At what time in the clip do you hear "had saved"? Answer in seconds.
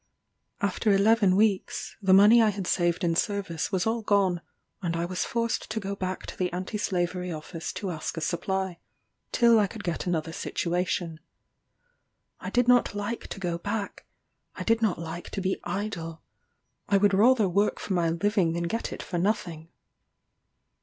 2.49-3.03